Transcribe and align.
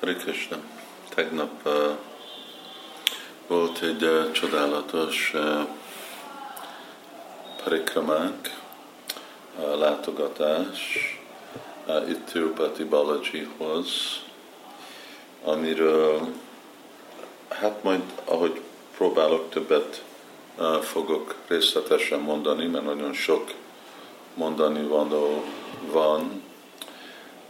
Hare 0.00 0.14
Krishna. 0.14 0.56
Tegnap 1.14 1.50
uh, 1.64 1.96
volt 3.46 3.82
egy 3.82 4.02
uh, 4.02 4.32
csodálatos 4.32 5.32
uh, 5.34 5.66
parikramánk, 7.64 8.50
uh, 9.58 9.78
látogatás 9.78 11.18
uh, 11.86 12.08
itt 12.08 12.30
Tirupati 12.30 12.84
Balajihoz, 12.84 13.88
amiről 15.44 16.28
hát 17.48 17.82
majd 17.82 18.02
ahogy 18.24 18.60
próbálok 18.96 19.50
többet 19.50 20.02
uh, 20.58 20.74
fogok 20.74 21.34
részletesen 21.46 22.20
mondani, 22.20 22.66
mert 22.66 22.84
nagyon 22.84 23.12
sok 23.12 23.52
mondani 24.34 24.86
való 24.86 25.44
van, 25.90 26.42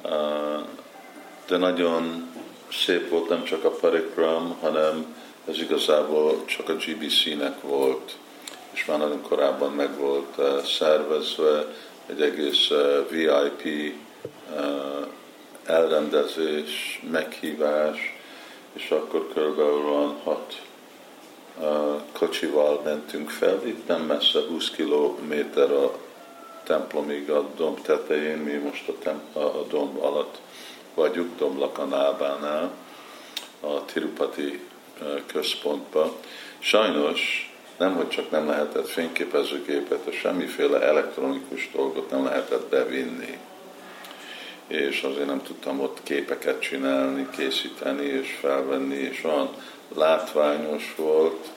uh, 0.03 0.65
de 1.47 1.57
nagyon 1.57 2.26
szép 2.73 3.09
volt 3.09 3.29
nem 3.29 3.45
csak 3.45 3.65
a 3.65 3.71
parikram, 3.71 4.57
hanem 4.61 5.17
ez 5.49 5.61
igazából 5.61 6.45
csak 6.45 6.69
a 6.69 6.75
GBC-nek 6.75 7.61
volt, 7.61 8.17
és 8.71 8.85
már 8.85 8.99
nagyon 8.99 9.23
korábban 9.23 9.73
meg 9.73 9.99
volt 9.99 10.37
uh, 10.37 10.63
szervezve 10.63 11.67
egy 12.07 12.23
egész 12.23 12.71
uh, 12.71 13.11
VIP 13.11 13.93
uh, 14.57 15.07
elrendezés, 15.65 17.03
meghívás, 17.11 17.99
és 18.73 18.91
akkor 18.91 19.29
körülbelül 19.35 20.15
hat 20.25 20.63
uh, 21.59 22.01
kocsival 22.13 22.81
mentünk 22.85 23.31
fel, 23.31 23.67
itt 23.67 23.87
nem 23.87 24.03
messze 24.03 24.41
20 24.49 24.71
kilométer 24.71 25.73
a 25.73 25.99
templomig 26.65 27.31
a 27.31 27.49
domb 27.57 27.81
tetején, 27.81 28.39
mi 28.39 28.53
most 28.53 28.89
a, 28.89 28.93
temp- 28.99 29.37
a 29.37 29.65
domb 29.69 29.99
alatt 30.03 30.39
vagyunk, 30.97 31.39
Domlakanálbánál, 31.39 32.71
a 33.61 33.85
Tirupati 33.85 34.61
központba. 35.27 36.17
Sajnos 36.59 37.51
nem, 37.77 37.95
hogy 37.95 38.09
csak 38.09 38.31
nem 38.31 38.47
lehetett 38.47 38.89
fényképezőgépet, 38.89 40.13
semmiféle 40.13 40.83
elektronikus 40.83 41.71
dolgot 41.73 42.11
nem 42.11 42.25
lehetett 42.25 42.69
bevinni. 42.69 43.39
És 44.67 45.03
azért 45.03 45.27
nem 45.27 45.43
tudtam 45.43 45.81
ott 45.81 45.99
képeket 46.03 46.61
csinálni, 46.61 47.29
készíteni 47.37 48.05
és 48.05 48.37
felvenni, 48.41 48.97
és 48.97 49.25
olyan 49.25 49.49
látványos 49.95 50.95
volt. 50.97 51.49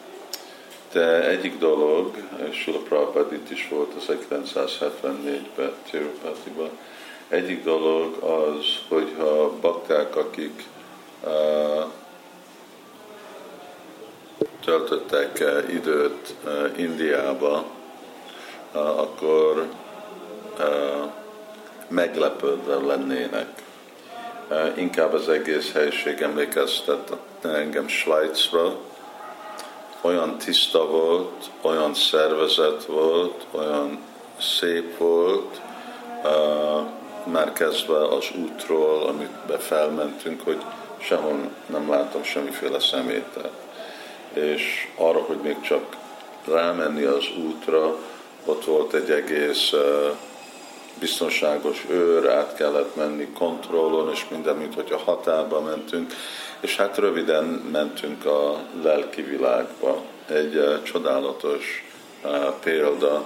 De 0.91 1.27
egyik 1.27 1.57
dolog, 1.57 2.15
Sula 2.51 2.79
Prabhupada 2.79 3.35
itt 3.35 3.51
is 3.51 3.67
volt 3.67 3.93
az 3.93 4.15
1974-ben 4.29 5.71
Tirupatiban, 5.89 6.69
egyik 7.29 7.63
dolog 7.63 8.15
az, 8.23 8.65
hogyha 8.87 9.51
bakták, 9.61 10.15
akik 10.15 10.63
uh, 11.23 11.83
töltöttek 14.63 15.43
időt 15.69 16.35
uh, 16.45 16.79
Indiába, 16.79 17.63
akkor 18.71 19.67
uh, 20.59 21.11
meglepődve 21.87 22.75
lennének. 22.75 23.47
Inkább 24.75 25.13
az 25.13 25.29
egész 25.29 25.71
helység 25.71 26.21
emlékeztet 26.21 27.11
engem 27.41 27.87
Svájcra, 27.87 28.75
olyan 30.01 30.37
tiszta 30.37 30.87
volt, 30.87 31.49
olyan 31.61 31.93
szervezet 31.93 32.85
volt, 32.85 33.45
olyan 33.51 33.99
szép 34.39 34.97
volt, 34.97 35.61
uh, 36.23 36.98
már 37.25 37.53
kezdve 37.53 38.07
az 38.07 38.25
útról, 38.35 39.07
amit 39.07 39.63
felmentünk, 39.63 40.41
hogy 40.43 40.61
sehol 40.97 41.49
nem 41.65 41.89
látom 41.89 42.23
semmiféle 42.23 42.79
szemétet. 42.79 43.51
És 44.33 44.87
arra, 44.95 45.19
hogy 45.19 45.37
még 45.37 45.61
csak 45.61 45.97
rámenni 46.47 47.03
az 47.03 47.25
útra, 47.37 47.95
ott 48.45 48.65
volt 48.65 48.93
egy 48.93 49.11
egész 49.11 49.73
biztonságos 50.99 51.85
őr, 51.89 52.29
át 52.29 52.55
kellett 52.55 52.95
menni 52.95 53.27
kontrollon, 53.37 54.09
és 54.11 54.25
minden, 54.29 54.55
mint 54.55 54.73
hogy 54.73 54.91
a 54.91 54.97
határba 54.97 55.61
mentünk, 55.61 56.13
és 56.59 56.75
hát 56.75 56.97
röviden 56.97 57.43
mentünk 57.71 58.25
a 58.25 58.59
lelki 58.83 59.21
világba. 59.21 60.01
Egy 60.27 60.81
csodálatos 60.83 61.85
példa 62.63 63.23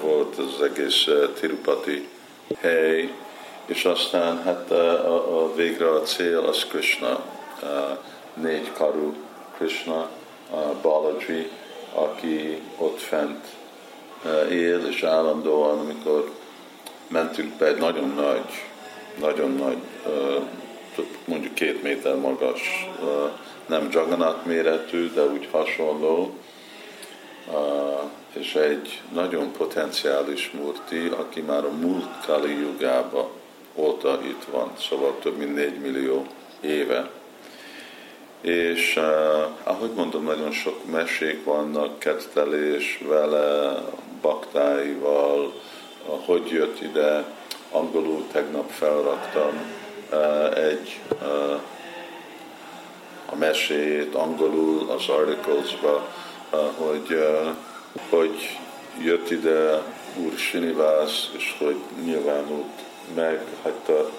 volt 0.00 0.38
az 0.38 0.62
egész 0.62 1.04
Tirupati 1.40 2.08
hely, 2.60 3.12
és 3.66 3.84
aztán 3.84 4.42
hát 4.42 4.70
a, 4.70 5.42
a 5.42 5.54
végre 5.54 5.90
a 5.90 6.02
cél 6.02 6.38
az 6.38 6.64
Krishna, 6.64 7.24
négy 8.34 8.72
karú 8.72 9.14
Krishna, 9.56 10.10
Balaji, 10.82 11.50
aki 11.94 12.62
ott 12.78 13.00
fent 13.00 13.46
él, 14.50 14.86
és 14.86 15.02
állandóan, 15.02 15.78
amikor 15.78 16.30
mentünk 17.08 17.54
be 17.54 17.66
egy 17.66 17.78
nagyon 17.78 18.12
nagy, 18.14 18.64
nagyon 19.20 19.50
nagy, 19.54 19.78
mondjuk 21.24 21.54
két 21.54 21.82
méter 21.82 22.16
magas, 22.16 22.88
nem 23.66 23.88
Jagannath 23.90 24.46
méretű, 24.46 25.12
de 25.12 25.24
úgy 25.24 25.48
hasonló, 25.50 26.36
és 28.32 28.54
egy 28.54 29.00
nagyon 29.12 29.52
potenciális 29.52 30.50
murti, 30.50 31.12
aki 31.18 31.40
már 31.40 31.64
a 31.64 31.70
múlt 31.70 32.24
Kali 32.26 32.58
Yugába 32.58 33.30
óta 33.74 34.18
itt 34.22 34.44
van, 34.50 34.72
szóval 34.78 35.18
több 35.22 35.36
mint 35.36 35.54
4 35.54 35.80
millió 35.80 36.26
éve. 36.60 37.10
És 38.40 38.96
uh, 38.96 39.02
ahogy 39.62 39.90
mondom, 39.94 40.24
nagyon 40.24 40.50
sok 40.50 40.90
mesék 40.90 41.44
vannak, 41.44 41.98
kettelés 41.98 43.00
vele, 43.08 43.74
baktáival, 44.20 45.52
uh, 46.06 46.24
hogy 46.24 46.48
jött 46.48 46.80
ide, 46.80 47.24
angolul 47.70 48.26
tegnap 48.32 48.70
felraktam 48.70 49.62
uh, 50.10 50.56
egy 50.56 51.00
a 53.32 53.36
meséjét 53.36 54.14
angolul 54.14 54.90
az 54.90 55.08
articlesba, 55.08 56.08
hogy 56.76 57.24
hogy 58.10 58.58
jött 58.98 59.30
ide 59.30 59.82
Úr 60.16 60.32
Sinivász, 60.36 61.30
és 61.36 61.54
hogy 61.58 61.76
nyilvánult 62.04 62.82
meg, 63.14 63.46
hagyta, 63.62 64.10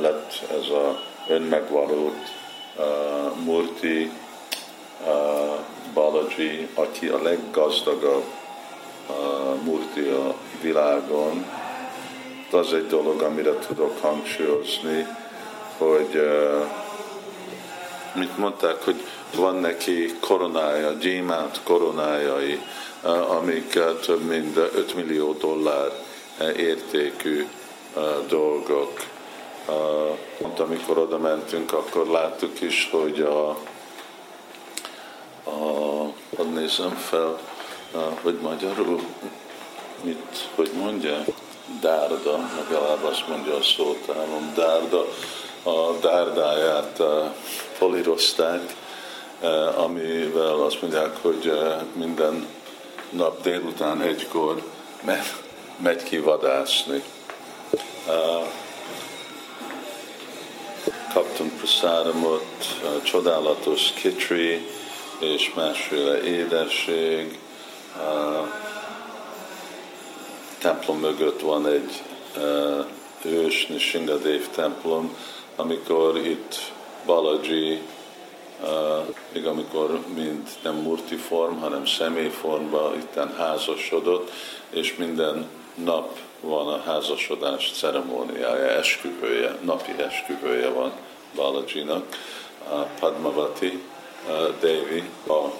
lett 0.00 0.42
ez 0.50 0.68
a 0.70 1.00
önmegvalót 1.28 2.18
Murti 3.44 4.10
Balaji, 5.94 6.68
aki 6.74 7.06
a 7.06 7.22
leggazdagabb 7.22 8.24
Murti 9.64 10.00
a 10.00 10.34
világon. 10.60 11.44
Az 12.50 12.72
egy 12.72 12.86
dolog, 12.86 13.22
amire 13.22 13.58
tudok 13.58 14.00
hangsúlyozni, 14.00 15.06
hogy 15.78 16.28
mit 18.18 18.38
mondták, 18.38 18.84
hogy 18.84 19.04
van 19.34 19.56
neki 19.56 20.16
koronája, 20.20 20.92
gyémánt 20.92 21.60
koronájai, 21.62 22.60
amik 23.38 23.78
több 24.06 24.22
mint 24.22 24.56
5 24.56 24.94
millió 24.94 25.32
dollár 25.32 25.92
értékű 26.56 27.46
dolgok. 28.28 28.92
Pont 30.38 30.60
amikor 30.60 30.98
oda 30.98 31.18
mentünk, 31.18 31.72
akkor 31.72 32.06
láttuk 32.06 32.60
is, 32.60 32.88
hogy 32.90 33.20
a, 33.20 33.48
a 35.44 36.12
hadd 36.36 36.46
nézem 36.54 36.94
fel, 36.96 37.38
hogy 38.22 38.38
magyarul 38.42 39.00
mit, 40.02 40.48
hogy 40.54 40.70
mondja, 40.74 41.24
dárda, 41.80 42.50
legalább 42.56 43.04
azt 43.04 43.28
mondja 43.28 43.54
a 43.54 43.62
szótálom, 43.62 44.52
dárda, 44.54 45.04
a 45.62 45.92
dárdáját 46.00 47.02
polírozták, 47.78 48.74
Eh, 49.40 49.78
amivel 49.78 50.62
azt 50.62 50.80
mondják, 50.80 51.16
hogy 51.16 51.48
eh, 51.48 51.80
minden 51.92 52.46
nap 53.10 53.42
délután 53.42 54.02
egykor 54.02 54.62
megy 55.76 56.02
ki 56.02 56.18
vadászni. 56.18 57.02
Eh, 58.08 58.42
kaptunk 61.12 61.56
praszáramot, 61.56 62.44
csodálatos 63.02 63.92
kitri 63.92 64.66
és 65.18 65.52
másféle 65.54 66.22
édesség. 66.22 67.38
templom 70.58 70.98
mögött 70.98 71.40
van 71.40 71.66
egy 71.66 72.02
ős 73.24 73.66
Nishingadev 73.66 74.42
templom, 74.54 75.16
amikor 75.56 76.16
itt 76.16 76.72
Balaji 77.06 77.82
uh, 78.62 79.14
még 79.32 79.46
amikor 79.46 80.00
mint 80.14 80.48
nem 80.62 80.96
form, 81.28 81.58
hanem 81.58 81.86
személyformba 81.86 82.92
itten 82.96 83.34
házasodott, 83.36 84.30
és 84.70 84.96
minden 84.96 85.48
nap 85.74 86.18
van 86.40 86.68
a 86.68 86.82
házasodás 86.82 87.72
ceremóniája, 87.72 88.66
esküvője, 88.66 89.58
napi 89.64 89.92
esküvője 89.98 90.68
van 90.68 90.92
Balajinak. 91.34 92.04
Padmavati 93.00 93.82
Devi 94.60 95.10
a, 95.26 95.32
a, 95.32 95.52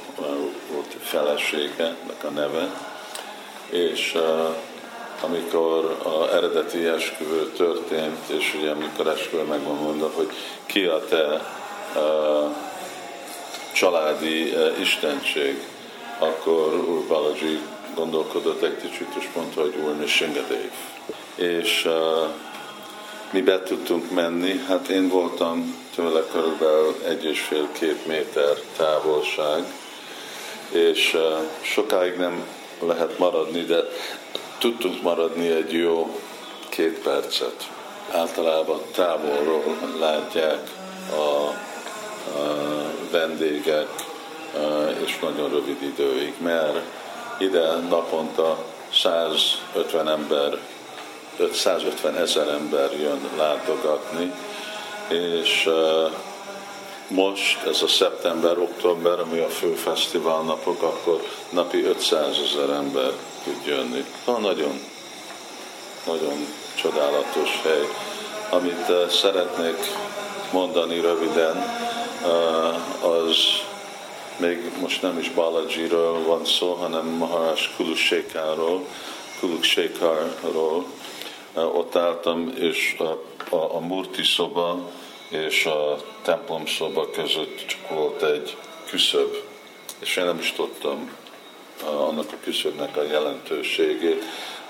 a 0.71 0.83
felesége, 1.01 1.97
a 2.23 2.27
neve, 2.27 2.71
és 3.71 4.17
amikor 5.21 5.97
az 6.03 6.29
eredeti 6.35 6.87
esküvő 6.87 7.53
történt, 7.57 8.29
és 8.29 8.55
ugye 8.59 8.71
amikor 8.71 9.07
esküvő 9.07 9.43
meg 9.43 9.63
van 9.63 9.77
mondva, 9.77 10.11
hogy 10.15 10.29
ki 10.67 10.85
a 10.85 11.05
te 11.09 11.43
uh, 11.95 12.55
családi 13.73 14.51
uh, 14.51 14.81
istenség, 14.81 15.63
akkor 16.19 16.75
Úr 16.75 17.07
Balaji 17.07 17.61
gondolkodott 17.95 18.63
egy 18.63 18.77
kicsit, 18.81 19.09
és 19.19 19.29
mondta, 19.35 19.61
hogy 19.61 19.75
Úr 19.85 19.97
Nishingadev. 19.97 20.71
És 21.35 21.85
uh, 21.85 22.29
mi 23.31 23.41
be 23.41 23.63
tudtunk 23.63 24.11
menni, 24.11 24.61
hát 24.69 24.89
én 24.89 25.09
voltam 25.09 25.87
tőle 25.95 26.23
körülbelül 26.33 26.95
egy 27.07 27.25
és 27.25 27.41
fél-két 27.41 28.07
méter 28.07 28.57
távolság, 28.77 29.65
és 30.71 31.15
uh, 31.15 31.21
sokáig 31.61 32.17
nem 32.17 32.47
lehet 32.81 33.19
maradni, 33.19 33.65
de 33.65 33.85
tudtunk 34.59 35.03
maradni 35.03 35.49
egy 35.49 35.73
jó 35.73 36.21
két 36.69 36.99
percet. 36.99 37.71
Általában 38.13 38.81
távolról 38.95 39.77
látják 39.99 40.71
a, 41.11 41.17
a 41.17 41.53
vendégek, 43.11 43.89
és 45.05 45.19
nagyon 45.19 45.51
rövid 45.51 45.83
időig, 45.83 46.35
mert 46.39 46.81
ide 47.39 47.77
naponta 47.89 48.59
150 48.93 50.09
ember, 50.09 50.59
550 51.37 52.17
ezer 52.17 52.49
ember 52.49 52.93
jön 53.01 53.29
látogatni, 53.37 54.33
és 55.09 55.71
most, 57.09 57.63
ez 57.67 57.83
a 57.83 57.87
szeptember-október, 57.89 59.21
ami 59.21 59.39
a 59.39 59.49
fő 59.49 59.73
fesztiválnapok, 59.73 60.83
akkor 60.83 61.23
napi 61.51 61.85
500 61.85 62.39
ezer 62.39 62.71
ember 62.71 63.13
tud 63.49 63.67
jönni. 63.67 64.05
Ha 64.25 64.39
nagyon, 64.39 64.81
nagyon 66.07 66.47
csodálatos 66.75 67.61
hely. 67.63 67.89
Amit 68.51 68.89
uh, 68.89 69.09
szeretnék 69.09 69.77
mondani 70.53 71.01
röviden, 71.01 71.57
uh, 72.23 73.07
az 73.07 73.37
még 74.37 74.73
most 74.81 75.03
nem 75.03 75.19
is 75.19 75.31
Balajiről 75.31 76.25
van 76.27 76.45
szó, 76.45 76.73
hanem 76.73 77.07
Maharaj 77.07 77.59
Kulushékáról, 77.77 78.87
Kulushékarról. 79.41 80.85
Uh, 81.55 81.77
ott 81.77 81.97
álltam, 81.97 82.53
és 82.59 82.97
a, 82.99 83.23
a, 83.55 83.75
a 83.75 83.79
Murti 83.81 84.25
szoba 84.25 84.91
és 85.29 85.67
a 85.67 85.97
templom 86.23 86.67
szoba 86.67 87.11
között 87.11 87.65
csak 87.67 87.89
volt 87.89 88.23
egy 88.23 88.57
küszöb, 88.91 89.37
és 89.99 90.17
én 90.17 90.25
nem 90.25 90.39
is 90.39 90.53
tudtam 90.53 91.11
annak 91.85 92.33
a 92.33 92.37
küszöbnek 92.45 92.97
a 92.97 93.03
jelentőségét, 93.03 94.25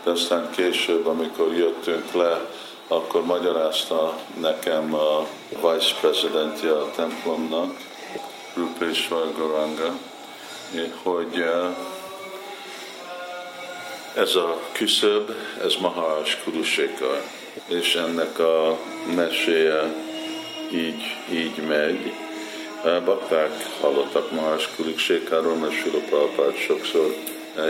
de 0.05 0.11
aztán 0.11 0.51
később, 0.51 1.07
amikor 1.07 1.55
jöttünk 1.55 2.13
le, 2.13 2.41
akkor 2.89 3.25
magyarázta 3.25 4.19
nekem 4.41 4.95
a 4.95 5.27
vice 5.51 5.95
presidentje 6.01 6.73
a 6.73 6.91
templomnak, 6.97 7.77
Rupeshwar 8.55 9.33
Goranga, 9.37 9.99
hogy 11.03 11.41
eh, 11.41 11.77
ez 14.15 14.35
a 14.35 14.61
küszöb, 14.73 15.31
ez 15.65 15.75
Maharaj 15.81 16.23
Kurusékar, 16.45 17.23
és 17.67 17.95
ennek 17.95 18.39
a 18.39 18.79
meséje 19.15 19.95
így, 20.73 21.03
így 21.33 21.67
megy, 21.69 22.13
Bakták 22.83 23.51
hallottak 23.81 24.31
más 24.33 24.69
Kulik 24.77 24.99
Sékáról, 24.99 25.55
mert 25.55 25.73
Sula 25.73 25.99
Prabhupád 25.99 26.57
sokszor 26.57 27.15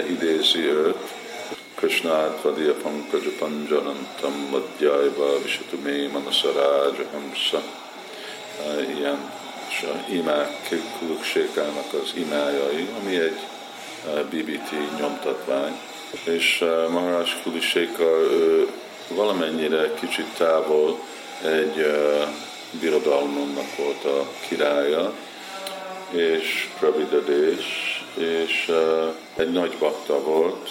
idézi 0.08 0.58
őt. 0.58 0.96
Krishna 1.74 2.14
Átvadia 2.14 2.74
Pankaja 2.74 3.30
Panjarantam 3.38 4.48
Madhyajva 4.50 5.42
Visatumé 5.42 6.06
Manasarája 6.06 6.92
Hamsa. 7.12 7.62
Ilyen 8.96 9.32
és 9.68 9.82
a 9.82 10.12
imák, 10.12 10.68
Kulik 10.98 12.02
az 12.02 12.12
imájai, 12.14 12.88
ami 13.00 13.16
egy 13.16 13.38
BBT 14.30 14.70
nyomtatvány. 15.00 15.80
És 16.24 16.64
Maharaj 16.90 17.24
Kuliséka 17.42 18.10
valamennyire 19.08 19.94
kicsit 19.94 20.26
távol 20.36 20.98
egy 21.44 21.86
birodalomnak 22.70 23.76
volt 23.76 24.04
a 24.04 24.26
királya, 24.48 25.12
és 26.10 26.68
Pravidadés, 26.78 27.64
és 28.14 28.68
uh, 28.68 29.14
egy 29.36 29.52
nagy 29.52 29.76
bakta 29.78 30.22
volt, 30.22 30.70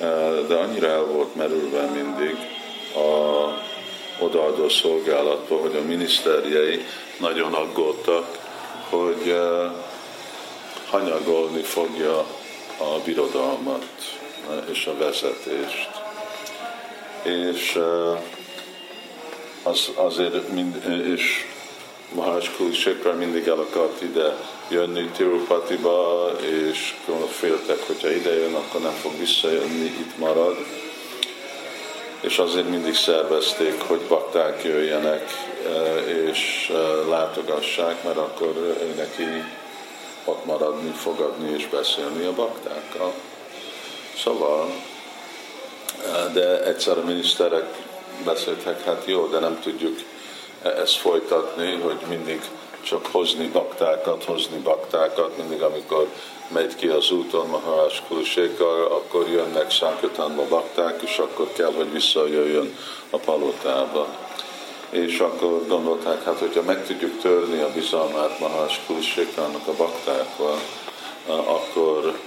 uh, 0.00 0.46
de 0.46 0.54
annyira 0.54 0.88
el 0.88 1.04
volt 1.04 1.34
merülve 1.34 1.82
mindig 1.82 2.36
a 2.94 3.48
odaadó 4.18 4.68
szolgálattól, 4.68 5.60
hogy 5.60 5.76
a 5.76 5.86
miniszterjei 5.86 6.84
nagyon 7.18 7.54
aggódtak, 7.54 8.38
hogy 8.88 9.28
uh, 9.28 9.70
hanyagolni 10.90 11.62
fogja 11.62 12.18
a 12.78 13.00
birodalmat 13.04 13.86
és 14.70 14.86
a 14.86 14.96
vezetést. 14.96 15.90
És 17.22 17.78
az, 19.64 19.90
azért 19.94 20.48
mind, 20.48 20.82
és 21.14 21.46
Maharaj 22.12 22.50
Kulisekra 22.56 23.12
mindig 23.12 23.46
el 23.46 23.58
akart 23.58 24.02
ide 24.02 24.36
jönni 24.68 25.08
Tirupatiba, 25.16 26.30
és 26.40 26.94
féltek, 27.28 27.86
hogyha 27.86 28.10
ide 28.10 28.34
jön, 28.34 28.54
akkor 28.54 28.80
nem 28.80 28.92
fog 28.92 29.18
visszajönni, 29.18 29.84
itt 29.84 30.18
marad. 30.18 30.56
És 32.20 32.38
azért 32.38 32.68
mindig 32.68 32.94
szervezték, 32.94 33.80
hogy 33.80 34.00
bakták 34.08 34.64
jöjjenek, 34.64 35.30
e, 35.66 35.96
és 36.28 36.70
e, 36.74 36.78
látogassák, 37.08 38.04
mert 38.04 38.16
akkor 38.16 38.76
neki 38.96 39.44
ott 40.24 40.44
maradni, 40.44 40.90
fogadni 40.90 41.50
és 41.56 41.68
beszélni 41.68 42.24
a 42.24 42.32
baktákkal. 42.32 43.12
Szóval, 44.16 44.72
de 46.32 46.64
egyszer 46.64 46.98
a 46.98 47.04
miniszterek 47.04 47.83
beszéltek, 48.24 48.84
hát 48.84 49.02
jó, 49.04 49.26
de 49.26 49.38
nem 49.38 49.60
tudjuk 49.60 49.98
ezt 50.62 50.96
folytatni, 50.96 51.72
hogy 51.72 51.98
mindig 52.08 52.40
csak 52.82 53.06
hozni 53.06 53.46
baktákat, 53.46 54.24
hozni 54.24 54.58
baktákat, 54.58 55.36
mindig 55.36 55.62
amikor 55.62 56.08
megy 56.48 56.74
ki 56.74 56.86
az 56.86 57.10
úton 57.10 57.46
Maharás 57.46 58.02
Kulisékkal, 58.08 58.84
akkor 58.84 59.28
jönnek 59.28 59.70
Sankatanba 59.70 60.46
bakták, 60.48 61.02
és 61.02 61.18
akkor 61.18 61.52
kell, 61.52 61.72
hogy 61.76 61.92
visszajöjjön 61.92 62.76
a 63.10 63.16
palotába. 63.16 64.06
És 64.90 65.18
akkor 65.18 65.66
gondolták, 65.68 66.24
hát 66.24 66.38
hogyha 66.38 66.62
meg 66.62 66.86
tudjuk 66.86 67.20
törni 67.20 67.60
a 67.60 67.72
bizalmát 67.74 68.38
Maharás 68.38 68.80
Kulisékának 68.86 69.66
a 69.66 69.72
baktákval, 69.76 70.58
akkor 71.26 72.18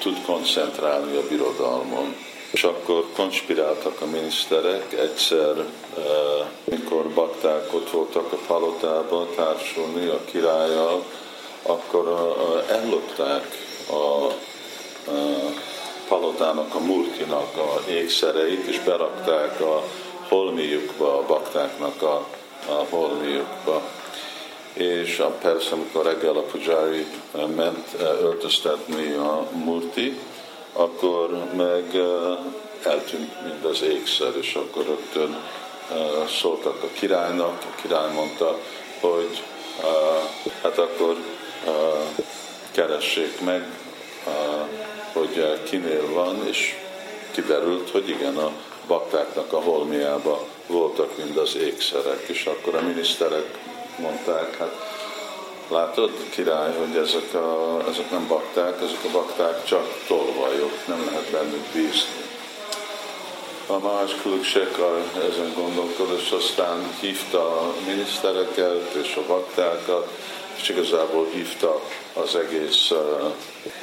tud 0.00 0.16
koncentrálni 0.26 1.16
a 1.16 1.26
birodalmon. 1.28 2.16
És 2.52 2.64
akkor 2.64 3.04
konspiráltak 3.16 4.00
a 4.00 4.06
miniszterek, 4.06 4.92
egyszer, 4.92 5.58
eh, 5.58 6.46
mikor 6.64 7.08
bakták 7.08 7.74
ott 7.74 7.90
voltak 7.90 8.32
a 8.32 8.38
palotában 8.46 9.26
társulni 9.36 10.06
a 10.06 10.24
királlyal, 10.24 11.04
akkor 11.62 12.06
eh, 12.68 12.76
ellopták 12.76 13.46
a 13.90 14.26
eh, 15.08 15.54
palotának, 16.08 16.74
a 16.74 16.78
murtinak 16.78 17.56
a 17.56 17.90
ékszereit, 17.90 18.66
és 18.66 18.78
berakták 18.78 19.60
a 19.60 19.82
holmiukba, 20.28 21.18
a 21.18 21.26
baktáknak 21.26 22.02
a, 22.02 22.26
a 22.68 22.86
holmiukba. 22.90 23.82
És 24.72 25.18
a, 25.18 25.26
persze, 25.26 25.72
amikor 25.72 26.04
reggel 26.04 26.36
a 26.36 26.42
pujári 26.42 27.06
ment 27.56 27.96
öltöztetni 28.20 29.12
a 29.12 29.48
murti, 29.52 30.18
akkor 30.72 31.30
meg 31.56 31.96
eltűnt 32.82 33.42
mind 33.42 33.64
az 33.64 33.82
ékszer, 33.82 34.36
és 34.40 34.54
akkor 34.54 34.84
rögtön 34.84 35.36
szóltak 36.40 36.82
a 36.82 36.88
királynak, 36.92 37.62
a 37.62 37.80
király 37.82 38.12
mondta, 38.12 38.58
hogy 39.00 39.42
hát 40.62 40.78
akkor 40.78 41.16
keressék 42.70 43.40
meg, 43.40 43.66
hogy 45.12 45.62
kinél 45.62 46.12
van, 46.12 46.46
és 46.46 46.76
kiderült, 47.30 47.90
hogy 47.90 48.08
igen, 48.08 48.36
a 48.36 48.50
baktáknak 48.86 49.52
a 49.52 49.60
holmiába 49.60 50.46
voltak 50.66 51.16
mind 51.16 51.36
az 51.36 51.56
ékszerek, 51.56 52.24
és 52.28 52.46
akkor 52.46 52.74
a 52.74 52.80
miniszterek 52.80 53.58
mondták, 53.98 54.56
hát 54.56 54.92
Látod, 55.72 56.10
király, 56.30 56.72
hogy 56.76 56.96
ezek, 56.96 57.34
a, 57.34 57.78
ezek 57.88 58.10
nem 58.10 58.26
bakták, 58.28 58.80
ezek 58.82 59.04
a 59.04 59.10
bakták 59.12 59.64
csak 59.64 59.84
tolvajok, 60.42 60.86
nem 60.86 61.04
lehet 61.04 61.30
bennük 61.30 61.66
bízni. 61.72 62.30
a 63.66 63.78
más 63.78 64.14
Kuluksekar 64.22 65.02
ezen 65.30 65.52
gondolkodott, 65.54 66.20
és 66.20 66.30
aztán 66.30 66.94
hívta 67.00 67.60
a 67.60 67.74
minisztereket 67.86 68.94
és 69.02 69.16
a 69.16 69.26
baktákat, 69.26 70.08
és 70.60 70.68
igazából 70.68 71.26
hívta 71.32 71.80
az 72.12 72.36
egész 72.36 72.90
uh, 72.90 73.32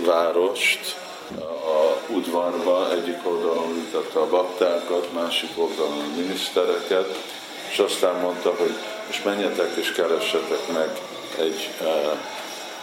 várost 0.05 0.95
a 1.41 2.13
udvarba, 2.13 2.91
egyik 2.91 3.19
oldalon 3.23 3.75
ültette 3.75 4.19
a 4.19 4.29
baktákat, 4.29 5.13
másik 5.13 5.49
oldalon 5.55 5.99
a 5.99 6.15
minisztereket, 6.15 7.17
és 7.71 7.79
aztán 7.79 8.19
mondta, 8.21 8.55
hogy 8.57 8.73
most 9.07 9.25
menjetek 9.25 9.75
és 9.75 9.91
keressetek 9.91 10.67
meg 10.73 10.89
egy 11.37 11.69
uh, 11.81 12.17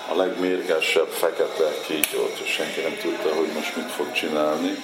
a 0.08 0.14
legmérgesebb 0.14 1.08
fekete 1.08 1.70
kígyót, 1.86 2.38
és 2.44 2.50
senki 2.50 2.80
nem 2.80 2.96
tudta, 3.00 3.34
hogy 3.34 3.48
most 3.54 3.76
mit 3.76 3.90
fog 3.90 4.12
csinálni 4.12 4.82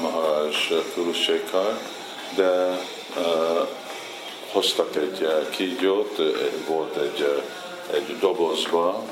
Maharaj 0.00 0.50
Kurusékkal, 0.94 1.78
de 2.34 2.78
hoztak 4.52 4.96
egy 4.96 5.28
kígyót, 5.50 6.16
volt 6.66 6.96
egy, 6.96 7.42
egy 7.92 8.18
dobozba, 8.18 9.02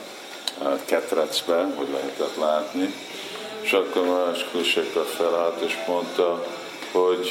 ketrecbe, 0.85 1.67
hogy 1.77 1.89
lehetett 1.93 2.37
látni, 2.37 2.95
és 3.61 3.73
akkor 3.73 4.05
Maharaj 4.05 4.45
Kurusékkal 4.53 5.05
felállt, 5.05 5.61
és 5.61 5.79
mondta, 5.87 6.47
hogy 6.93 7.29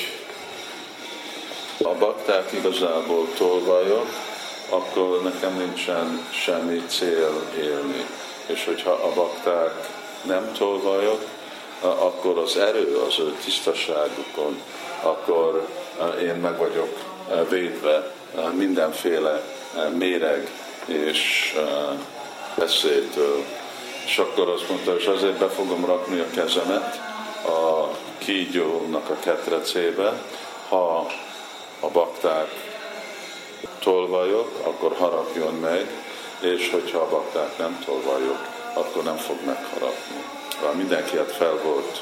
a 1.84 1.94
bakták 2.00 2.52
igazából 2.52 3.28
tolvajok, 3.38 4.08
akkor 4.74 5.22
nekem 5.22 5.58
nincsen 5.58 6.28
semmi 6.32 6.84
cél 6.88 7.44
élni. 7.58 8.06
És 8.46 8.66
hogyha 8.66 8.92
a 8.92 9.14
bakták 9.16 9.90
nem 10.22 10.52
tolvajok, 10.58 11.22
akkor 11.80 12.38
az 12.38 12.58
erő 12.58 12.96
az 13.08 13.20
ő 13.20 13.36
tisztaságukon, 13.44 14.62
akkor 15.02 15.68
én 16.22 16.36
meg 16.36 16.58
vagyok 16.58 16.98
védve 17.50 18.12
mindenféle 18.52 19.44
méreg 19.98 20.52
és 20.86 21.54
beszédtől. 22.56 23.44
És 24.06 24.18
akkor 24.18 24.50
azt 24.50 24.70
mondta, 24.70 24.96
és 24.96 25.06
azért 25.06 25.38
be 25.38 25.48
fogom 25.48 25.86
rakni 25.86 26.20
a 26.20 26.30
kezemet 26.36 27.02
a 27.46 27.88
kígyónak 28.18 29.10
a 29.10 29.20
ketrecébe, 29.20 30.22
ha 30.70 31.08
a 31.80 31.88
bakták 31.88 32.73
tolvajok, 33.80 34.60
akkor 34.64 34.96
harapjon 34.98 35.54
meg, 35.54 35.88
és 36.40 36.70
hogyha 36.72 37.00
a 37.00 37.10
bakták 37.10 37.58
nem 37.58 37.84
tolvajok, 37.86 38.48
akkor 38.74 39.04
nem 39.04 39.18
fog 39.18 39.38
megharapni. 39.46 40.24
Mindenki 40.78 41.18
hát 41.18 41.32
fel 41.32 41.60
volt 41.64 42.02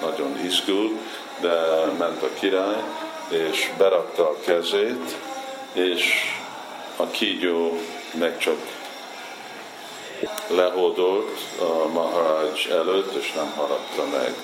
nagyon 0.00 0.38
izgult, 0.44 0.92
de 1.40 1.84
ment 1.98 2.22
a 2.22 2.28
király, 2.40 2.82
és 3.28 3.70
berakta 3.78 4.28
a 4.28 4.36
kezét, 4.44 5.16
és 5.72 6.12
a 6.96 7.06
kígyó 7.06 7.78
meg 8.18 8.38
csak 8.38 8.56
lehódolt 10.46 11.40
a 11.60 11.88
Maharaj 11.88 12.50
előtt, 12.70 13.14
és 13.14 13.32
nem 13.32 13.52
harapta 13.56 14.04
meg. 14.12 14.34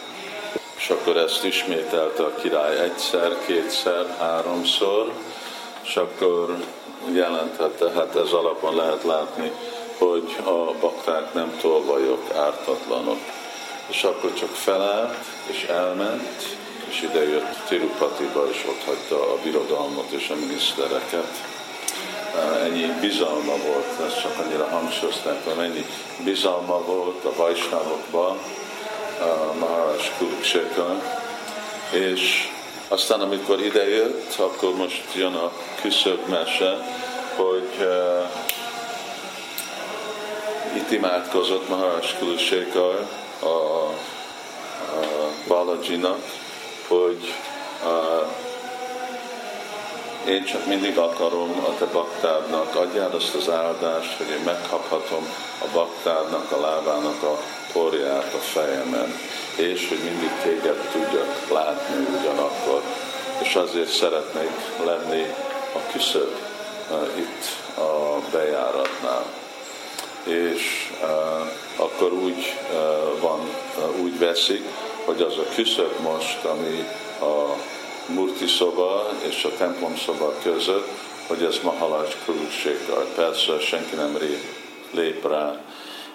És 0.77 0.91
akkor 0.91 1.17
ezt 1.17 1.45
ismételte 1.45 2.23
a 2.23 2.35
király 2.35 2.79
egyszer, 2.79 3.37
kétszer, 3.47 4.17
háromszor, 4.19 5.13
és 5.85 5.97
akkor 5.97 6.57
jelentette, 7.13 7.91
hát 7.91 8.17
ez 8.17 8.33
alapon 8.33 8.77
lehet 8.77 9.03
látni, 9.03 9.53
hogy 9.99 10.37
a 10.45 10.79
bakták 10.81 11.35
nem 11.35 11.57
tolvajok, 11.61 12.35
ártatlanok. 12.37 13.19
És 13.87 14.05
akkor 14.05 14.35
csak 14.35 14.49
felállt, 14.49 15.25
és 15.47 15.63
elment, 15.63 16.57
és 16.89 17.03
ide 17.03 17.29
jött 17.29 17.57
Tirupatiba, 17.69 18.49
és 18.51 18.65
ott 18.69 18.85
hagyta 18.85 19.33
a 19.33 19.39
birodalmat 19.43 20.11
és 20.11 20.29
a 20.29 20.35
minisztereket. 20.35 21.53
Ennyi 22.63 22.87
bizalma 23.01 23.57
volt, 23.57 24.01
ezt 24.07 24.21
csak 24.21 24.39
annyira 24.45 24.69
hangsúlyozták, 24.69 25.45
hogy 25.45 25.65
ennyi 25.65 25.87
bizalma 26.25 26.79
volt 26.85 27.25
a 27.25 27.35
Vajsnávokban, 27.37 28.39
a 29.21 29.59
Maharaj 29.59 29.97
Kurukseka, 30.19 31.03
és 31.91 32.49
aztán 32.95 33.21
amikor 33.21 33.61
idejött, 33.61 34.35
akkor 34.39 34.75
most 34.75 35.03
jön 35.15 35.35
a 35.35 35.53
küszöbb 35.81 36.29
mese, 36.29 36.79
hogy 37.37 37.69
uh, 37.81 38.27
itt 40.77 40.91
imádkozott 40.91 41.69
Maharaj 41.69 42.01
Kulusékar 42.19 43.07
a, 43.41 43.47
a 43.47 43.91
Balajinak, 45.49 46.21
hogy 46.89 47.35
uh, 47.85 48.29
én 50.29 50.45
csak 50.45 50.67
mindig 50.67 50.99
akarom 50.99 51.65
a 51.69 51.75
te 51.79 51.85
baktádnak, 51.85 52.75
adjál 52.75 53.11
azt 53.11 53.35
az 53.35 53.51
áldást, 53.51 54.17
hogy 54.17 54.29
én 54.29 54.43
megkaphatom 54.45 55.29
a 55.59 55.67
baktádnak, 55.73 56.53
a 56.53 56.61
lábának 56.61 57.23
a 57.23 57.39
porját 57.73 58.35
a 58.35 58.39
fejemen, 58.39 59.15
és 59.57 59.89
hogy 59.89 59.99
mindig 59.99 60.31
téged 60.43 60.89
tudjak 60.93 61.51
látni 61.51 62.07
ugyanakkor. 62.21 62.83
És 63.43 63.55
azért 63.55 63.93
szeretnék 63.93 64.51
lenni 64.85 65.23
a 65.75 65.93
küszöb 65.93 66.31
uh, 66.91 67.19
itt 67.19 67.77
a 67.79 68.21
bejáratnál. 68.33 69.25
És 70.25 70.93
uh, 71.03 71.85
akkor 71.85 72.13
úgy 72.13 72.55
uh, 72.73 73.21
van, 73.21 73.41
úgy 74.03 74.19
veszik, 74.19 74.63
hogy 75.05 75.21
az 75.21 75.39
a 75.39 75.55
küszöb 75.55 75.93
most, 76.01 76.45
ami 76.45 76.89
a 77.21 77.57
murti 78.07 78.47
szoba 78.47 79.09
és 79.29 79.45
a 79.45 79.57
templom 79.57 79.97
szoba 79.97 80.35
között, 80.43 80.89
hogy 81.27 81.43
ez 81.43 81.59
Mahalaj 81.63 82.09
Kurussékkal. 82.25 83.07
Persze 83.15 83.61
senki 83.61 83.95
nem 83.95 84.19
lép 84.91 85.29
rá, 85.29 85.61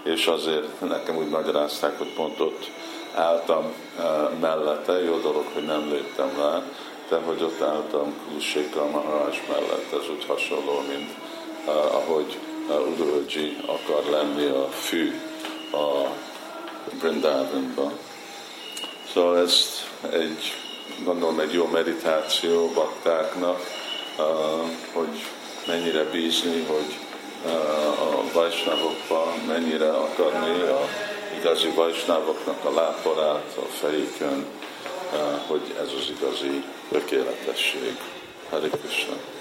és 0.04 0.26
azért 0.26 0.80
nekem 0.80 1.18
úgy 1.18 1.30
magyarázták, 1.30 1.98
hogy 1.98 2.14
pont 2.14 2.40
ott 2.40 2.70
álltam 3.14 3.74
uh, 3.98 4.40
mellette, 4.40 5.04
jó 5.04 5.18
dolog, 5.18 5.46
hogy 5.54 5.66
nem 5.66 5.90
léptem 5.92 6.30
rá, 6.38 6.62
de 7.10 7.18
hogy 7.18 7.44
ott 7.44 7.62
álltam 7.62 8.14
Kurussékkal 8.28 8.86
Maharaj 8.86 9.42
mellett, 9.48 9.92
ez 9.92 10.10
úgy 10.10 10.26
hasonló, 10.28 10.84
mint 10.88 11.10
uh, 11.66 11.96
ahogy 11.96 12.38
uh, 12.68 12.88
Udurji 12.88 13.58
akar 13.66 14.04
lenni 14.12 14.46
a 14.46 14.68
fű 14.72 15.22
a 15.72 16.08
Brindavanban. 17.00 17.92
Szóval 19.14 19.38
ez 19.38 19.66
egy 20.12 20.54
gondolom 21.04 21.40
egy 21.40 21.54
jó 21.54 21.66
meditáció 21.66 22.72
baktáknak, 22.74 23.60
hogy 24.94 25.24
mennyire 25.68 26.04
bízni, 26.04 26.66
hogy 26.68 26.98
a 28.00 28.34
vajsnávokban 28.34 29.28
mennyire 29.48 29.90
akarni 29.90 30.62
a 30.62 30.80
igazi 31.40 31.70
vajsnávoknak 31.70 32.66
a 32.66 32.74
láporát 32.74 33.58
a 33.58 33.66
fejükön, 33.66 34.46
hogy 35.48 35.76
ez 35.82 35.88
az 36.00 36.14
igazi 36.18 36.64
tökéletesség. 36.90 37.98
Hare 38.50 38.68
Krishna. 38.68 39.16